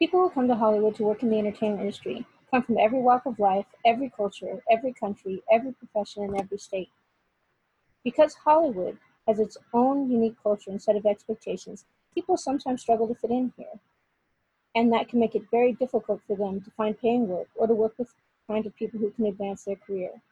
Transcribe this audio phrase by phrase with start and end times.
[0.00, 3.24] People who come to Hollywood to work in the entertainment industry come from every walk
[3.24, 6.90] of life, every culture, every country, every profession, and every state.
[8.04, 13.14] Because Hollywood has its own unique culture and set of expectations, people sometimes struggle to
[13.14, 13.80] fit in here.
[14.74, 17.74] And that can make it very difficult for them to find paying work or to
[17.74, 18.14] work with
[18.46, 20.22] kind of people who can advance their career.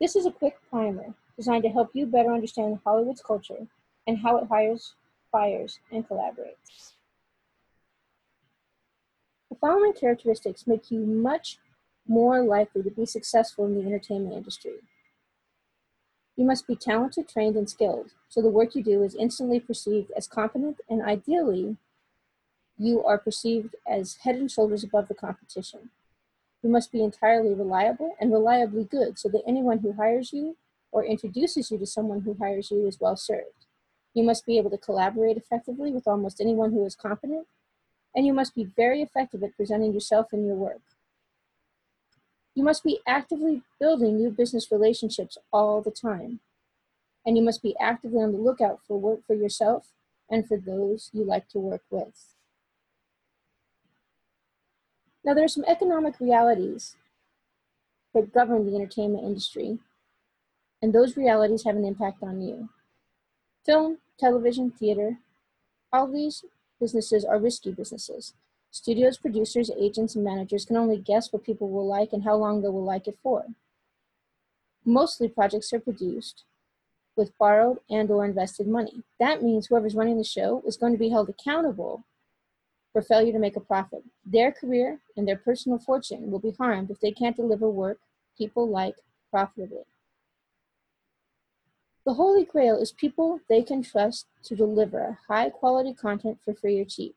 [0.00, 3.66] This is a quick primer designed to help you better understand Hollywood's culture
[4.06, 4.94] and how it hires,
[5.32, 6.93] fires, and collaborates.
[9.64, 11.56] Following characteristics make you much
[12.06, 14.74] more likely to be successful in the entertainment industry.
[16.36, 20.10] You must be talented, trained, and skilled, so the work you do is instantly perceived
[20.14, 21.78] as competent and ideally,
[22.76, 25.88] you are perceived as head and shoulders above the competition.
[26.62, 30.58] You must be entirely reliable and reliably good so that anyone who hires you
[30.92, 33.64] or introduces you to someone who hires you is well served.
[34.12, 37.46] You must be able to collaborate effectively with almost anyone who is competent
[38.14, 40.80] and you must be very effective at presenting yourself and your work.
[42.54, 46.40] You must be actively building new business relationships all the time.
[47.26, 49.88] And you must be actively on the lookout for work for yourself
[50.30, 52.34] and for those you like to work with.
[55.24, 56.96] Now, there are some economic realities
[58.12, 59.78] that govern the entertainment industry,
[60.82, 62.68] and those realities have an impact on you.
[63.64, 65.18] Film, television, theater,
[65.92, 66.44] all these
[66.80, 68.34] businesses are risky businesses.
[68.70, 72.60] Studios, producers, agents, and managers can only guess what people will like and how long
[72.60, 73.44] they will like it for.
[74.84, 76.44] Mostly projects are produced
[77.16, 79.04] with borrowed and or invested money.
[79.20, 82.04] That means whoever's running the show is going to be held accountable
[82.92, 84.02] for failure to make a profit.
[84.24, 87.98] Their career and their personal fortune will be harmed if they can't deliver work
[88.36, 88.96] people like
[89.30, 89.84] profitably.
[92.04, 96.78] The holy grail is people they can trust to deliver high quality content for free
[96.78, 97.16] or cheap.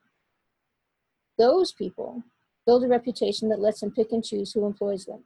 [1.38, 2.24] Those people
[2.66, 5.24] build a reputation that lets them pick and choose who employs them.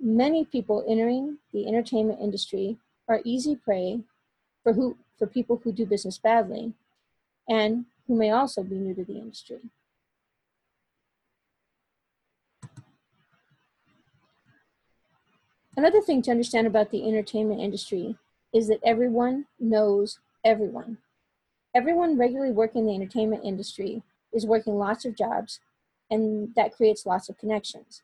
[0.00, 4.00] Many people entering the entertainment industry are easy prey
[4.62, 6.72] for, who, for people who do business badly
[7.48, 9.60] and who may also be new to the industry.
[15.76, 18.16] Another thing to understand about the entertainment industry
[18.52, 20.98] is that everyone knows everyone.
[21.74, 24.02] Everyone regularly working in the entertainment industry
[24.32, 25.58] is working lots of jobs,
[26.10, 28.02] and that creates lots of connections.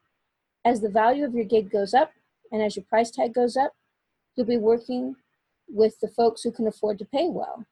[0.64, 2.12] As the value of your gig goes up
[2.50, 3.72] and as your price tag goes up,
[4.34, 5.14] you'll be working
[5.69, 7.64] with the folks who can afford to pay well.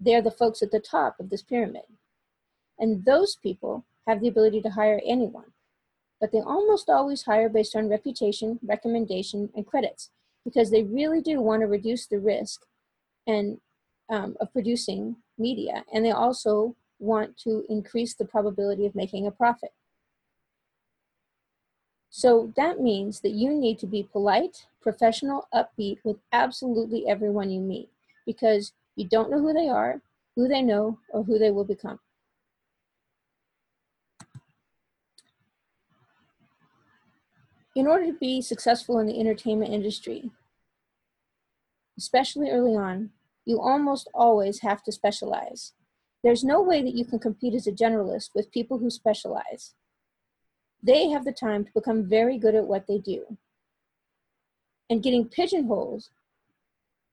[0.00, 1.84] They're the folks at the top of this pyramid.
[2.78, 5.52] And those people have the ability to hire anyone
[6.20, 10.10] but they almost always hire based on reputation, recommendation, and credits
[10.44, 12.62] because they really do want to reduce the risk
[13.26, 13.58] and
[14.08, 19.30] um, of producing media, and they also want to increase the probability of making a
[19.30, 19.72] profit.
[22.08, 27.60] So that means that you need to be polite, professional, upbeat with absolutely everyone you
[27.60, 27.90] meet
[28.24, 30.00] because you don't know who they are,
[30.34, 31.98] who they know, or who they will become.
[37.76, 40.30] In order to be successful in the entertainment industry,
[41.98, 43.10] especially early on,
[43.44, 45.74] you almost always have to specialize.
[46.24, 49.74] There's no way that you can compete as a generalist with people who specialize.
[50.82, 53.36] They have the time to become very good at what they do.
[54.88, 56.08] And getting pigeonholed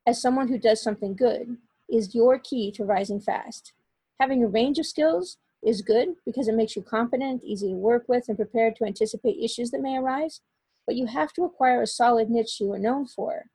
[0.07, 1.57] as someone who does something good
[1.89, 3.73] is your key to rising fast.
[4.17, 8.05] Having a range of skills is good because it makes you competent, easy to work
[8.07, 10.39] with, and prepared to anticipate issues that may arise
[10.85, 13.45] but you have to acquire a solid niche you are known for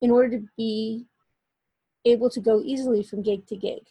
[0.00, 1.06] in order to be
[2.04, 3.82] able to go easily from gig to gig.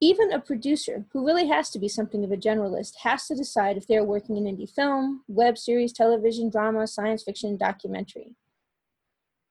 [0.00, 3.76] Even a producer, who really has to be something of a generalist, has to decide
[3.76, 8.34] if they're working in indie film, web series, television, drama, science fiction, documentary.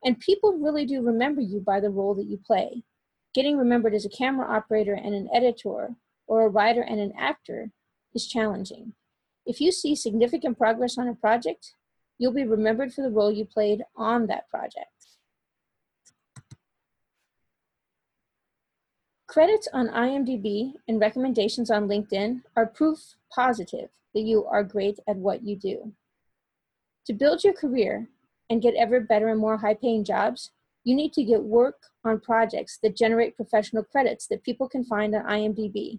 [0.04, 2.84] And people really do remember you by the role that you play.
[3.36, 7.72] Getting remembered as a camera operator and an editor, or a writer and an actor,
[8.16, 8.94] is challenging.
[9.50, 11.74] If you see significant progress on a project,
[12.20, 14.92] you'll be remembered for the role you played on that project.
[19.26, 25.16] Credits on IMDb and recommendations on LinkedIn are proof positive that you are great at
[25.16, 25.94] what you do.
[27.08, 28.08] To build your career
[28.52, 30.52] and get ever better and more high paying jobs,
[30.84, 35.16] you need to get work on projects that generate professional credits that people can find
[35.16, 35.98] on IMDb.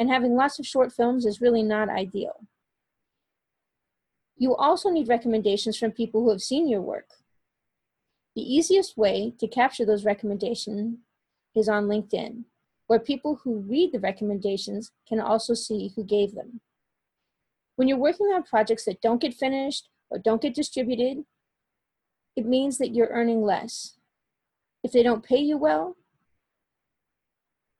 [0.00, 2.48] And having lots of short films is really not ideal.
[4.42, 7.10] You also need recommendations from people who have seen your work.
[8.34, 10.98] The easiest way to capture those recommendations
[11.54, 12.42] is on LinkedIn,
[12.88, 16.60] where people who read the recommendations can also see who gave them.
[17.76, 21.24] When you're working on projects that don't get finished or don't get distributed,
[22.34, 23.94] it means that you're earning less.
[24.82, 25.96] If they don't pay you well,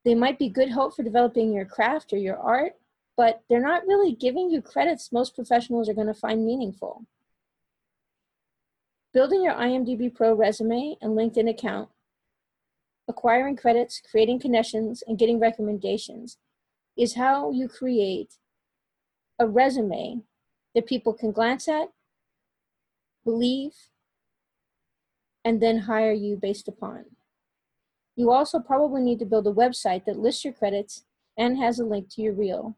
[0.04, 2.74] they might be good hope for developing your craft or your art,
[3.16, 7.04] but they're not really giving you credits most professionals are going to find meaningful.
[9.12, 11.90] Building your IMDb Pro resume and LinkedIn account,
[13.06, 16.38] acquiring credits, creating connections, and getting recommendations
[16.96, 18.38] is how you create
[19.38, 20.22] a resume
[20.74, 21.88] that people can glance at,
[23.24, 23.74] believe,
[25.44, 27.04] and then hire you based upon.
[28.16, 31.04] You also probably need to build a website that lists your credits
[31.36, 32.76] and has a link to your reel.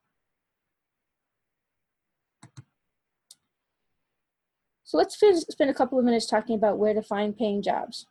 [4.94, 5.18] So let's
[5.50, 8.06] spend a couple of minutes talking about where to find paying jobs.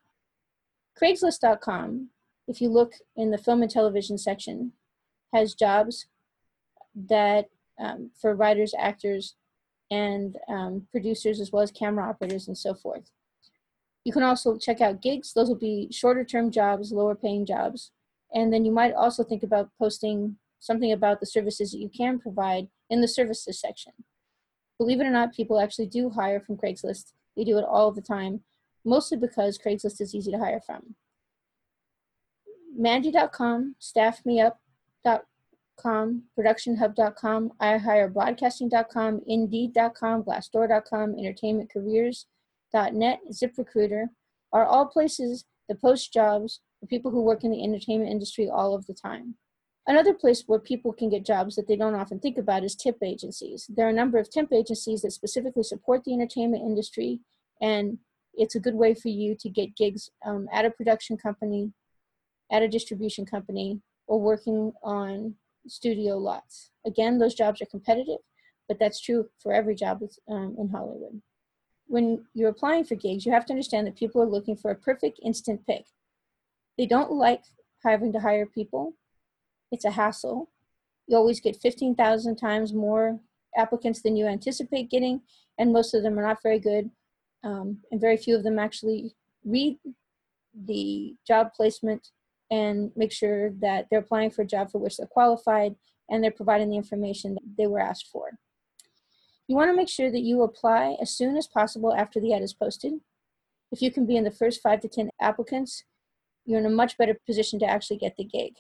[1.02, 2.10] Craigslist.com,
[2.50, 4.74] if you look in the film and television section,
[5.34, 6.08] has jobs
[6.94, 7.46] that
[7.80, 9.38] um, for writers, actors,
[9.92, 13.12] and um, producers, as well as camera operators and so forth.
[14.04, 15.32] You can also check out gigs.
[15.32, 17.92] Those will be shorter term jobs, lower paying jobs.
[18.34, 22.20] And then you might also think about posting something about the services that you can
[22.20, 23.94] provide in the services section.
[24.78, 27.12] Believe it or not, people actually do hire from Craigslist.
[27.36, 28.42] They do it all the time,
[28.86, 30.96] mostly because Craigslist is easy to hire from.
[32.76, 44.06] Mandy.com, staffmeup.com, productionhub.com, ihirebroadcasting.com, indeed.com, glassdoor.com, entertainmentcareers.net, ZipRecruiter
[44.52, 48.74] are all places that post jobs for people who work in the entertainment industry all
[48.76, 49.36] of the time.
[49.86, 52.98] Another place where people can get jobs that they don't often think about is tip
[53.04, 53.70] agencies.
[53.70, 57.20] There are a number of temp agencies that specifically support the entertainment industry,
[57.62, 57.98] and
[58.34, 61.74] it's a good way for you to get gigs um, at a production company,
[62.50, 65.36] at a distribution company, or working on
[65.68, 66.72] studio lots.
[66.86, 68.20] Again, those jobs are competitive,
[68.70, 71.22] but that's true for every job um, in Hollywood.
[71.88, 74.76] When you're applying for gigs, you have to understand that people are looking for a
[74.76, 75.84] perfect instant pick.
[76.78, 77.44] They don't like
[77.84, 78.94] having to hire people
[79.74, 80.50] it's a hassle.
[81.08, 83.20] You always get 15,000 times more
[83.58, 85.22] applicants than you anticipate getting,
[85.58, 86.90] and most of them are not very good,
[87.44, 89.78] um, and very few of them actually read
[90.66, 92.12] the job placement
[92.52, 95.76] and make sure that they're applying for a job for which they're qualified
[96.10, 98.38] and they're providing the information that they were asked for.
[99.48, 102.44] You want to make sure that you apply as soon as possible after the ad
[102.44, 102.94] is posted.
[103.72, 105.84] If you can be in the first five to 10 applicants,
[106.46, 108.54] you're in a much better position to actually get the gig.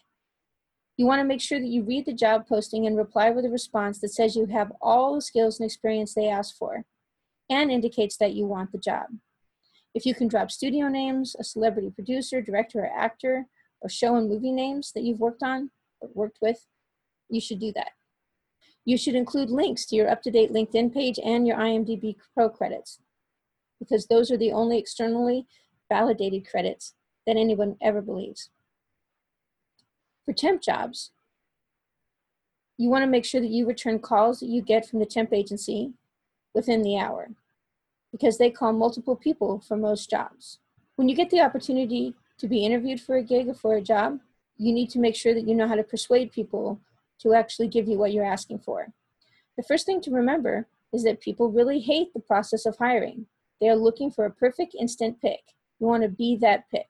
[0.95, 3.49] You want to make sure that you read the job posting and reply with a
[3.49, 6.85] response that says you have all the skills and experience they ask for
[7.49, 9.07] and indicates that you want the job.
[9.95, 13.47] If you can drop studio names, a celebrity producer, director, or actor,
[13.81, 16.65] or show and movie names that you've worked on or worked with,
[17.29, 17.91] you should do that.
[18.85, 22.99] You should include links to your up-to-date LinkedIn page and your IMDb Pro credits
[23.79, 25.47] because those are the only externally
[25.89, 26.93] validated credits
[27.25, 28.49] that anyone ever believes.
[30.25, 31.11] For temp jobs,
[32.77, 35.33] you want to make sure that you return calls that you get from the temp
[35.33, 35.93] agency
[36.53, 37.29] within the hour
[38.11, 40.59] because they call multiple people for most jobs.
[40.95, 44.19] When you get the opportunity to be interviewed for a gig or for a job,
[44.57, 46.79] you need to make sure that you know how to persuade people
[47.19, 48.87] to actually give you what you're asking for.
[49.57, 53.25] The first thing to remember is that people really hate the process of hiring.
[53.59, 55.41] They are looking for a perfect instant pick.
[55.79, 56.87] You want to be that pick.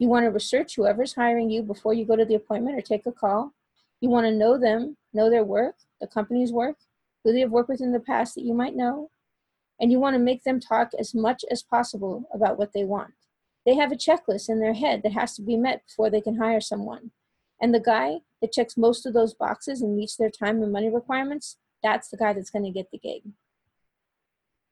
[0.00, 3.04] You want to research whoever's hiring you before you go to the appointment or take
[3.04, 3.52] a call.
[4.00, 6.76] You want to know them, know their work, the company's work,
[7.22, 9.10] who they have worked with in the past that you might know.
[9.78, 13.12] And you want to make them talk as much as possible about what they want.
[13.66, 16.38] They have a checklist in their head that has to be met before they can
[16.38, 17.10] hire someone.
[17.60, 20.88] And the guy that checks most of those boxes and meets their time and money
[20.88, 23.20] requirements, that's the guy that's going to get the gig.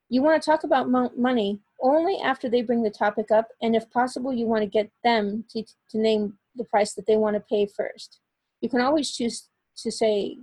[0.09, 3.77] You want to talk about mo- money only after they bring the topic up, and
[3.77, 7.35] if possible, you want to get them to, to name the price that they want
[7.35, 8.21] to pay first.
[8.61, 10.39] You can always choose to say,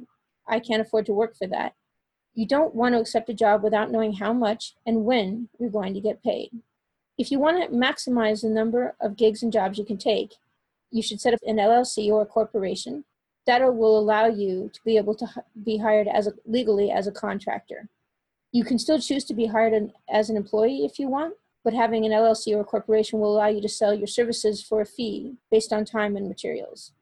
[0.47, 1.73] I can't afford to work for that.
[2.33, 5.93] You don't want to accept a job without knowing how much and when you're going
[5.93, 6.51] to get paid.
[7.17, 10.33] If you want to maximize the number of gigs and jobs you can take,
[10.91, 13.05] you should set up an LLC or a corporation.
[13.47, 15.27] That will allow you to be able to
[15.63, 17.89] be hired as a, legally as a contractor.
[18.55, 21.33] You can still choose to be hired an, as an employee if you want,
[21.65, 24.85] but having an LLC or corporation will allow you to sell your services for a
[24.85, 26.93] fee based on time and materials.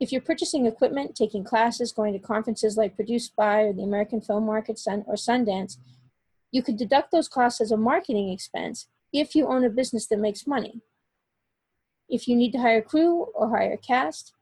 [0.00, 4.20] If you're purchasing equipment, taking classes, going to conferences like Produced By or the American
[4.20, 5.76] Film Market Sun or Sundance,
[6.50, 10.18] you could deduct those costs as a marketing expense if you own a business that
[10.18, 10.80] makes money.
[12.08, 14.34] If you need to hire crew or hire cast,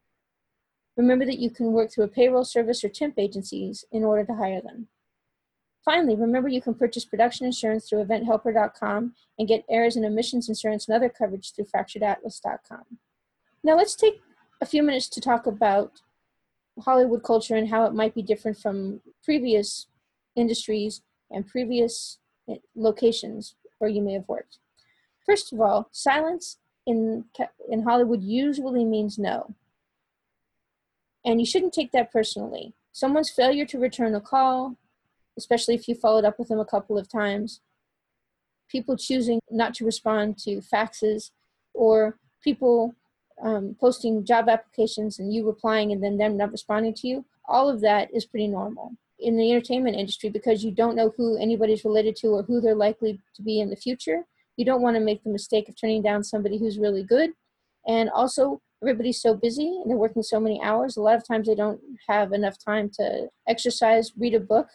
[0.97, 4.33] remember that you can work through a payroll service or temp agencies in order to
[4.33, 4.87] hire them.
[5.85, 10.87] Finally, remember you can purchase production insurance through eventhelper.com and get errors and omissions insurance
[10.87, 12.83] and other coverage through fracturedatlas.com.
[13.63, 14.19] Now let's take
[14.61, 16.01] a few minutes to talk about
[16.79, 19.85] Hollywood culture and how it might be different from previous
[20.35, 21.01] industries
[21.31, 22.17] and previous
[22.49, 24.57] eh, locations where you may have worked.
[25.25, 27.25] First of all, silence in,
[27.69, 29.55] in Hollywood usually means no.
[31.23, 32.73] And you shouldn't take that personally.
[32.91, 34.77] Someone's failure to return a call,
[35.37, 37.61] especially if you followed up with them a couple of times.
[38.69, 41.31] People choosing not to respond to faxes
[41.73, 42.95] or people
[43.41, 47.25] um, posting job applications and you replying and then them not responding to you.
[47.47, 51.37] All of that is pretty normal in the entertainment industry because you don't know who
[51.37, 54.23] anybody's related to or who they're likely to be in the future.
[54.57, 57.31] You don't want to make the mistake of turning down somebody who's really good.
[57.87, 60.97] And also, everybody's so busy and they're working so many hours.
[60.97, 64.67] A lot of times they don't have enough time to exercise, read a book,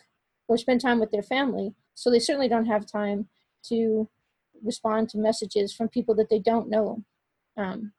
[0.50, 1.72] or spend time with their family.
[1.94, 3.28] So they certainly don't have time
[3.68, 4.08] to
[4.64, 7.04] respond to messages from people that they don't know
[7.56, 7.92] um,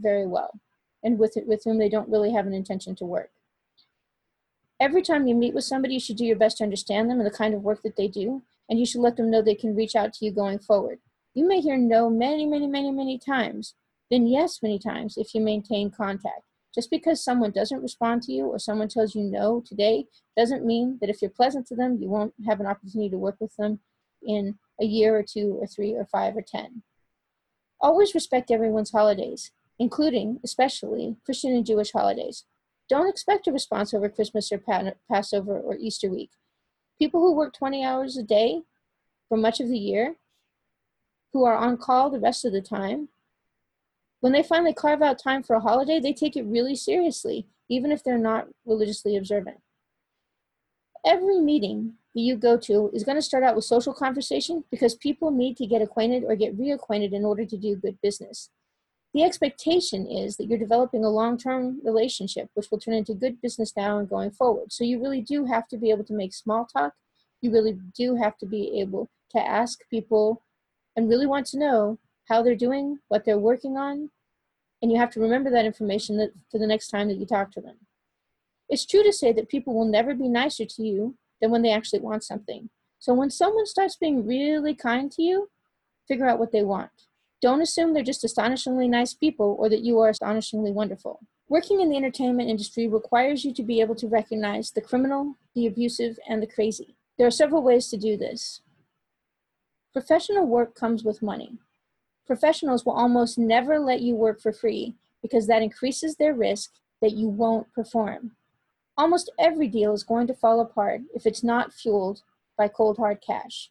[0.00, 0.58] very well
[1.04, 3.30] and with, with whom they don't really have an intention to work.
[4.80, 7.26] Every time you meet with somebody, you should do your best to understand them and
[7.26, 9.76] the kind of work that they do, and you should let them know they can
[9.76, 10.98] reach out to you going forward.
[11.34, 13.74] You may hear no many, many, many, many times,
[14.10, 16.42] then yes many times if you maintain contact.
[16.74, 20.98] Just because someone doesn't respond to you or someone tells you no today doesn't mean
[21.00, 23.80] that if you're pleasant to them, you won't have an opportunity to work with them
[24.22, 26.82] in a year or two or three or five or ten.
[27.80, 32.44] Always respect everyone's holidays, including, especially, Christian and Jewish holidays.
[32.88, 34.62] Don't expect a response over Christmas or
[35.10, 36.30] Passover or Easter week.
[36.98, 38.62] People who work 20 hours a day
[39.28, 40.16] for much of the year,
[41.32, 43.08] who are on call the rest of the time,
[44.22, 47.90] when they finally carve out time for a holiday, they take it really seriously, even
[47.90, 49.58] if they're not religiously observant.
[51.04, 54.94] Every meeting that you go to is going to start out with social conversation because
[54.94, 58.50] people need to get acquainted or get reacquainted in order to do good business.
[59.12, 63.42] The expectation is that you're developing a long term relationship, which will turn into good
[63.42, 64.72] business now and going forward.
[64.72, 66.94] So you really do have to be able to make small talk.
[67.40, 70.44] You really do have to be able to ask people
[70.94, 71.98] and really want to know
[72.28, 74.10] how they're doing, what they're working on,
[74.80, 77.52] and you have to remember that information that, for the next time that you talk
[77.52, 77.76] to them.
[78.68, 81.72] It's true to say that people will never be nicer to you than when they
[81.72, 82.70] actually want something.
[82.98, 85.50] So when someone starts being really kind to you,
[86.08, 86.90] figure out what they want.
[87.40, 91.20] Don't assume they're just astonishingly nice people or that you are astonishingly wonderful.
[91.48, 95.66] Working in the entertainment industry requires you to be able to recognize the criminal, the
[95.66, 96.96] abusive, and the crazy.
[97.18, 98.62] There are several ways to do this.
[99.92, 101.58] Professional work comes with money
[102.32, 106.72] professionals will almost never let you work for free because that increases their risk
[107.02, 108.30] that you won't perform.
[108.96, 112.22] Almost every deal is going to fall apart if it's not fueled
[112.56, 113.68] by cold hard cash.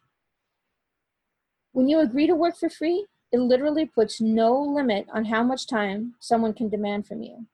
[1.72, 5.66] When you agree to work for free, it literally puts no limit on how much
[5.66, 7.46] time someone can demand from you.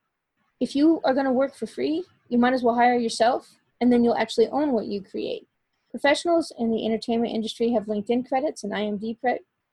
[0.61, 3.91] If you are going to work for free, you might as well hire yourself and
[3.91, 5.47] then you'll actually own what you create.
[5.91, 9.19] Professionals in the entertainment industry have LinkedIn credits and IMDb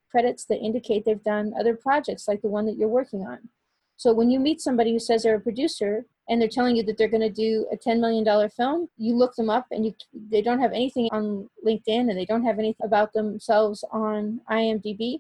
[0.09, 3.49] credits that indicate they've done other projects like the one that you're working on.
[3.97, 6.97] So when you meet somebody who says they're a producer and they're telling you that
[6.97, 10.41] they're going to do a $10 million film, you look them up and you they
[10.41, 15.19] don't have anything on LinkedIn and they don't have anything about themselves on IMDb.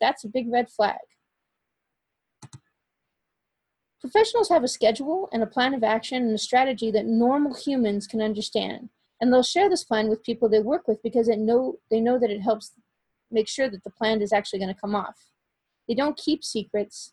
[0.00, 0.98] That's a big red flag.
[4.00, 8.06] Professionals have a schedule and a plan of action and a strategy that normal humans
[8.06, 8.90] can understand.
[9.20, 12.18] And they'll share this plan with people they work with because they know, they know
[12.18, 12.72] that it helps
[13.30, 15.30] make sure that the plan is actually going to come off.
[15.86, 17.12] They don't keep secrets.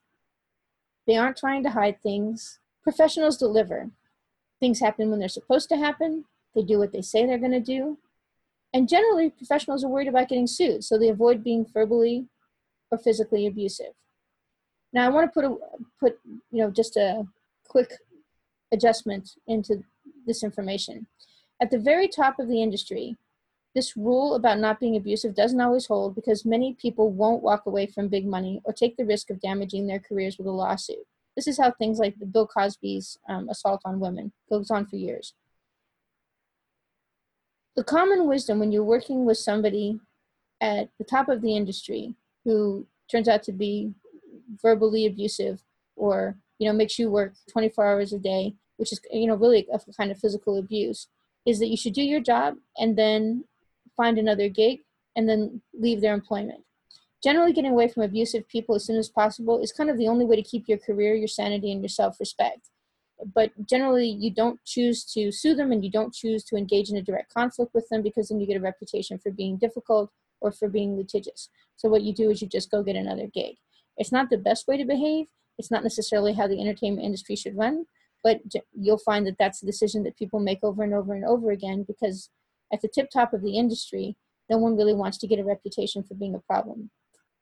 [1.07, 2.59] They aren't trying to hide things.
[2.83, 3.89] Professionals deliver.
[4.59, 6.25] Things happen when they're supposed to happen.
[6.53, 7.97] They do what they say they're going to do.
[8.73, 12.25] And generally, professionals are worried about getting sued, so they avoid being verbally
[12.91, 13.93] or physically abusive.
[14.91, 15.55] Now, I want to put a,
[15.99, 16.19] put
[16.51, 17.25] you know just a
[17.67, 17.93] quick
[18.73, 19.83] adjustment into
[20.25, 21.07] this information.
[21.61, 23.15] At the very top of the industry,
[23.75, 27.85] this rule about not being abusive doesn't always hold because many people won't walk away
[27.85, 31.05] from big money or take the risk of damaging their careers with a lawsuit.
[31.35, 34.95] This is how things like the Bill Cosby's um, assault on women goes on for
[34.95, 35.33] years.
[37.75, 39.99] The common wisdom when you're working with somebody
[40.61, 42.15] at the top of the industry
[42.45, 43.91] who turns out to be
[44.61, 45.61] verbally abusive
[45.97, 49.67] or you know makes you work 24 hours a day which is you know really
[49.73, 51.07] a kind of physical abuse
[51.45, 53.43] is that you should do your job and then
[53.95, 54.79] find another gig,
[55.15, 56.61] and then leave their employment.
[57.23, 60.25] Generally, getting away from abusive people as soon as possible is kind of the only
[60.25, 62.69] way to keep your career, your sanity, and your self respect.
[63.33, 66.97] But generally, you don't choose to sue them and you don't choose to engage in
[66.97, 70.11] a direct conflict with them because then you get a reputation for being difficult
[70.41, 71.49] or for being litigious.
[71.77, 73.55] So, what you do is you just go get another gig.
[73.97, 77.57] It's not the best way to behave, it's not necessarily how the entertainment industry should
[77.57, 77.85] run,
[78.23, 78.41] but
[78.73, 81.83] you'll find that that's a decision that people make over and over and over again
[81.87, 82.29] because
[82.71, 84.15] at the tip top of the industry,
[84.49, 86.91] no one really wants to get a reputation for being a problem.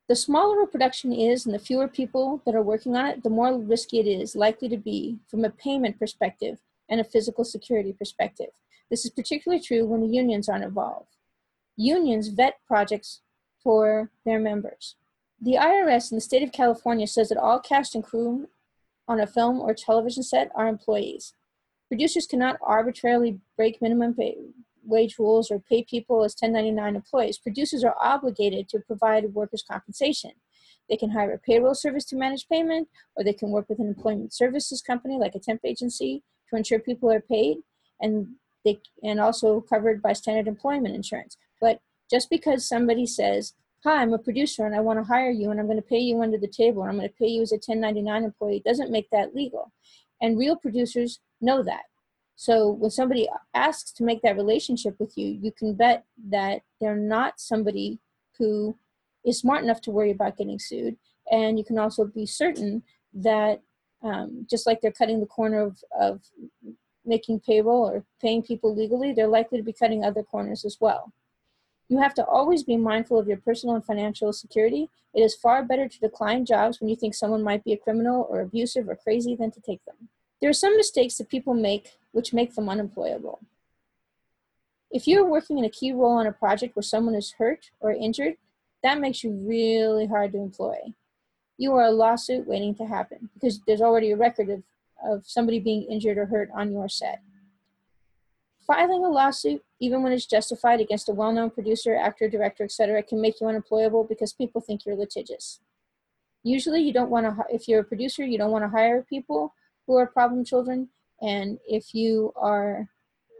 [0.08, 3.30] The smaller a production is and the fewer people that are working on it, the
[3.30, 6.58] more risky it is likely to be from a payment perspective
[6.90, 8.50] and a physical security perspective.
[8.90, 11.16] This is particularly true when the unions aren't involved.
[11.76, 13.22] Unions vet projects
[13.62, 14.96] for their members.
[15.40, 18.48] The IRS in the state of California says that all cast and crew
[19.08, 21.34] on a film or television set are employees.
[21.88, 24.36] Producers cannot arbitrarily break minimum pay,
[24.86, 27.38] wage rules or pay people as 1099 employees.
[27.38, 30.32] Producers are obligated to provide workers' compensation.
[30.88, 33.88] They can hire a payroll service to manage payment, or they can work with an
[33.88, 37.58] employment services company like a temp agency to ensure people are paid
[38.00, 38.28] and
[38.64, 41.36] they and also covered by standard employment insurance.
[41.60, 45.50] But just because somebody says, "Hi, I'm a producer and I want to hire you
[45.50, 47.42] and I'm going to pay you under the table and I'm going to pay you
[47.42, 49.72] as a 1099 employee," doesn't make that legal.
[50.20, 51.84] And real producers know that.
[52.36, 56.96] So when somebody asks to make that relationship with you, you can bet that they're
[56.96, 57.98] not somebody
[58.38, 58.76] who
[59.24, 60.96] is smart enough to worry about getting sued.
[61.30, 62.82] And you can also be certain
[63.14, 63.62] that
[64.02, 66.20] um, just like they're cutting the corner of, of
[67.06, 71.12] making payroll or paying people legally, they're likely to be cutting other corners as well.
[71.88, 74.88] You have to always be mindful of your personal and financial security.
[75.14, 78.26] It is far better to decline jobs when you think someone might be a criminal
[78.28, 80.08] or abusive or crazy than to take them.
[80.40, 83.40] There are some mistakes that people make which make them unemployable.
[84.90, 87.90] If you're working in a key role on a project where someone is hurt or
[87.90, 88.34] injured,
[88.84, 90.76] that makes you really hard to employ.
[91.56, 94.62] You are a lawsuit waiting to happen because there's already a record of,
[95.04, 97.20] of somebody being injured or hurt on your set.
[98.66, 103.20] Filing a lawsuit, even when it's justified against a well-known producer, actor, director, etc., can
[103.20, 105.60] make you unemployable because people think you're litigious.
[106.42, 109.54] Usually you don't want to, if you're a producer, you don't want to hire people
[109.86, 110.88] who are problem children.
[111.20, 112.88] And if you are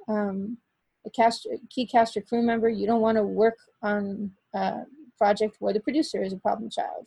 [0.09, 0.59] um,
[1.07, 4.83] a cast, key cast or crew member, you don't want to work on a
[5.19, 7.07] project where the producer is a problem child.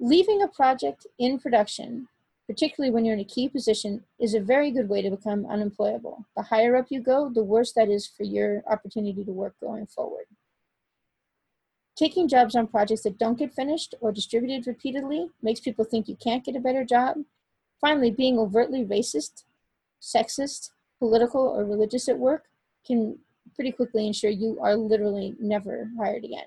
[0.00, 2.08] Leaving a project in production,
[2.46, 6.26] particularly when you're in a key position, is a very good way to become unemployable.
[6.36, 9.86] The higher up you go, the worse that is for your opportunity to work going
[9.86, 10.26] forward.
[11.96, 16.16] Taking jobs on projects that don't get finished or distributed repeatedly makes people think you
[16.16, 17.18] can't get a better job
[17.84, 19.44] Finally, being overtly racist,
[20.00, 22.44] sexist, political, or religious at work
[22.86, 23.18] can
[23.54, 26.46] pretty quickly ensure you are literally never hired again.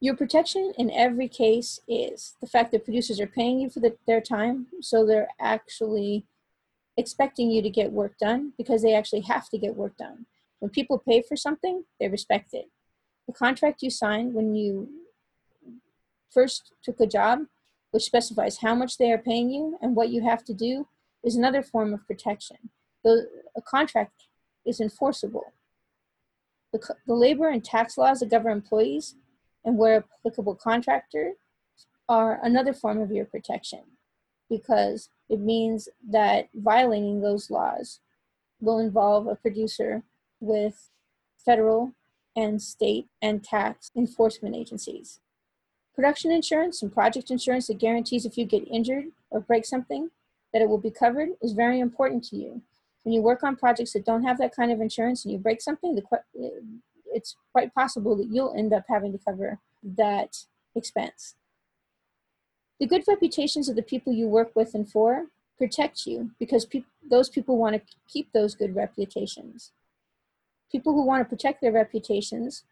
[0.00, 3.96] Your protection in every case is the fact that producers are paying you for the,
[4.08, 6.26] their time, so they're actually
[6.96, 10.26] expecting you to get work done because they actually have to get work done.
[10.62, 12.70] When people pay for something, they respect it.
[13.26, 14.88] The contract you sign when you
[16.30, 17.40] first took a job,
[17.90, 20.86] which specifies how much they are paying you and what you have to do,
[21.24, 22.58] is another form of protection.
[23.02, 24.28] The, a contract
[24.64, 25.52] is enforceable.
[26.72, 29.16] The, the labor and tax laws that govern employees
[29.64, 31.34] and where applicable contractors
[32.08, 33.80] are another form of your protection
[34.48, 37.98] because it means that violating those laws
[38.60, 40.04] will involve a producer
[40.42, 40.90] with
[41.44, 41.92] federal
[42.36, 45.20] and state and tax enforcement agencies.
[45.94, 50.10] Production insurance and project insurance that guarantees if you get injured or break something
[50.52, 52.62] that it will be covered is very important to you.
[53.04, 55.60] When you work on projects that don't have that kind of insurance and you break
[55.60, 56.02] something, the,
[57.06, 61.34] it's quite possible that you'll end up having to cover that expense.
[62.80, 65.26] The good reputations of the people you work with and for
[65.58, 69.72] protect you because pe those people want to keep those good reputations.
[70.72, 72.64] People who want to protect their reputations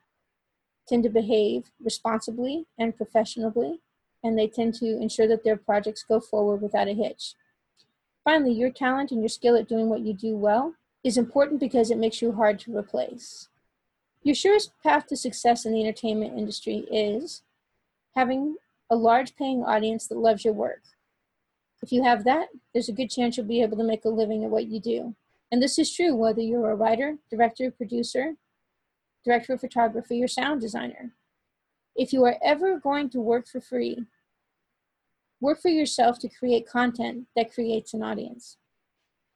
[0.89, 3.81] tend to behave responsibly and professionally,
[4.25, 7.35] and they tend to ensure that their projects go forward without a hitch.
[8.25, 11.91] Finally, your talent and your skill at doing what you do well is important because
[11.91, 13.49] it makes you hard to replace.
[14.23, 17.43] Your surest path to success in the entertainment industry is
[18.15, 18.57] having
[18.91, 20.83] a large paying audience that loves your work.
[21.83, 24.45] If you have that, there's a good chance you'll be able to make a living
[24.45, 25.15] at what you do.
[25.53, 28.35] And this is true whether you're a writer, director, producer,
[29.25, 31.13] director of photography, or sound designer.
[31.97, 34.07] If you are ever going to work for free,
[35.41, 38.57] work for yourself to create content that creates an audience.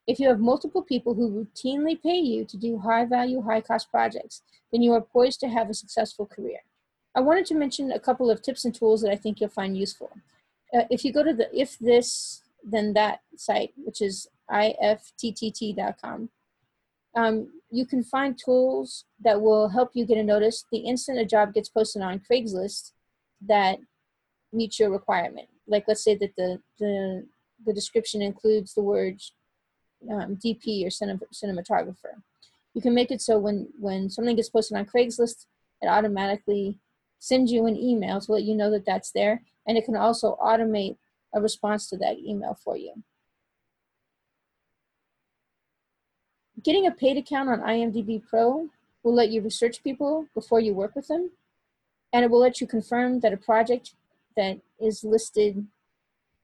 [0.06, 3.90] If you have multiple people who routinely pay you to do high value, high cost
[3.90, 6.60] projects, then you are poised to have a successful career.
[7.14, 9.76] I wanted to mention a couple of tips and tools that I think you'll find
[9.76, 10.10] useful.
[10.76, 16.28] Uh, if you go to the if this then that site, which is ifttt.com,
[17.16, 21.24] um, you can find tools that will help you get a notice the instant a
[21.24, 22.92] job gets posted on Craigslist
[23.46, 23.78] that
[24.52, 25.48] meets your requirement.
[25.66, 27.26] Like let's say that the the,
[27.64, 29.32] the description includes the words
[30.10, 32.20] um, DP or cinem- cinematographer.
[32.74, 35.46] You can make it so when when something gets posted on Craigslist,
[35.80, 36.78] it automatically
[37.18, 40.36] sends you an email to let you know that that's there, and it can also
[40.42, 40.96] automate
[41.34, 42.92] a response to that email for you.
[46.64, 48.70] Getting a paid account on IMDb Pro
[49.02, 51.30] will let you research people before you work with them,
[52.10, 53.92] and it will let you confirm that a project
[54.34, 55.66] that is listed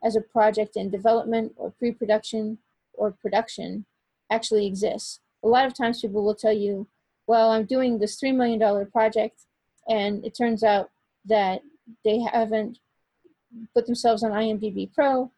[0.05, 2.59] as a project in development or pre-production
[2.93, 3.87] or production
[4.31, 5.21] actually exists.
[5.43, 6.87] A lot of times people will tell you,
[7.27, 9.47] well, I'm doing this $3 million project,
[9.89, 10.91] and it turns out
[11.25, 11.63] that
[12.05, 12.79] they haven't
[13.73, 15.31] put themselves on IMDb Pro,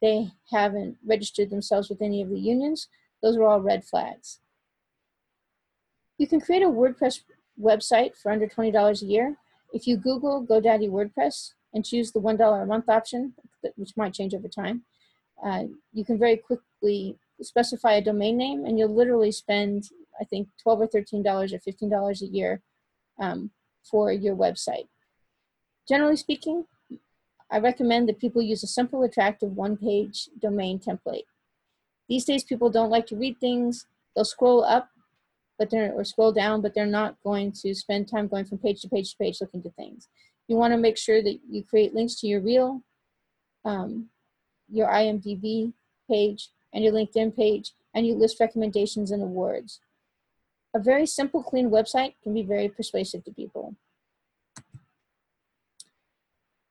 [0.00, 2.88] they haven't registered themselves with any of the unions.
[3.22, 4.40] Those are all red flags.
[6.18, 7.20] You can create a WordPress
[7.60, 9.36] website for under $20 a year.
[9.72, 13.34] If you Google GoDaddy WordPress and choose the $1 a month option,
[13.76, 14.82] which might change over time,
[15.44, 19.88] uh, you can very quickly specify a domain name and you'll literally spend,
[20.20, 22.62] I think, 12 or $13 or $15 a year
[23.18, 23.50] um,
[23.82, 24.88] for your website.
[25.88, 26.66] Generally speaking,
[27.50, 31.24] I recommend that people use a simple, attractive one-page domain template.
[32.10, 33.86] These days, people don't like to read things.
[34.14, 34.90] They'll scroll up,
[35.60, 38.82] but they're or scroll down, but they're not going to spend time going from page
[38.82, 40.08] to page to page looking to things.
[40.48, 42.82] You want to make sure that you create links to your reel,
[43.64, 44.08] um,
[44.68, 45.72] your IMDb
[46.08, 49.78] page, and your LinkedIn page, and you list recommendations and awards.
[50.74, 53.76] A very simple, clean website can be very persuasive to people.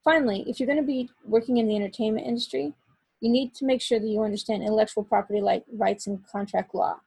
[0.04, 2.74] Finally, if you're going to be working in the entertainment industry,
[3.22, 7.00] you need to make sure that you understand intellectual property like rights and contract law.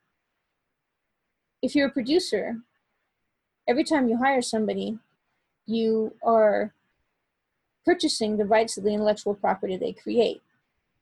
[1.63, 2.57] If you're a producer,
[3.69, 4.99] every time you hire somebody,
[5.67, 6.75] you are
[7.85, 10.43] purchasing the rights to the intellectual property they create.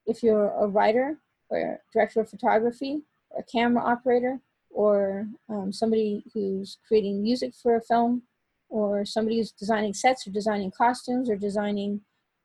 [0.07, 1.19] If you're a writer
[1.49, 7.53] or a director of photography or a camera operator or um, somebody who's creating music
[7.55, 8.23] for a film
[8.69, 12.01] or somebody who's designing sets or designing costumes or designing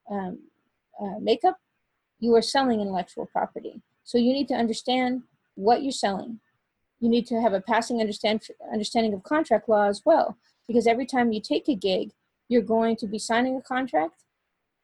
[0.09, 0.39] um,
[0.99, 1.57] uh, makeup,
[2.19, 3.81] you are selling intellectual property.
[4.03, 5.23] So you need to understand
[5.55, 6.39] what you're selling.
[6.99, 11.05] You need to have a passing understand, understanding of contract law as well, because every
[11.05, 12.11] time you take a gig,
[12.47, 14.23] you're going to be signing a contract.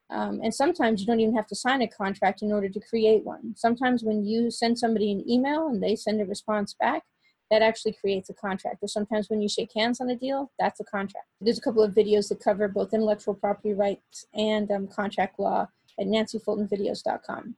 [0.09, 3.23] Um, and sometimes you don't even have to sign a contract in order to create
[3.23, 3.53] one.
[3.55, 7.03] Sometimes when you send somebody an email and they send a response back,
[7.49, 8.77] that actually creates a contract.
[8.81, 11.27] Or sometimes when you shake hands on a deal, that's a contract.
[11.39, 15.67] There's a couple of videos that cover both intellectual property rights and um, contract law
[15.99, 17.55] at nancyfultonvideos.com.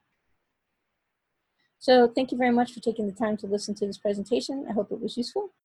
[1.79, 4.65] So thank you very much for taking the time to listen to this presentation.
[4.69, 5.53] I hope it was useful.